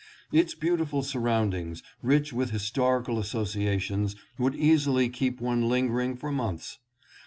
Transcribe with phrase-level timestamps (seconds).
[0.31, 6.79] Its beautiful surroundings rich with historical associations would easily keep one lingering for months.